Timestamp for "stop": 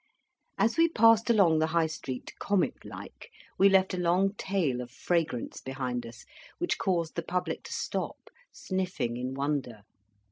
7.71-8.31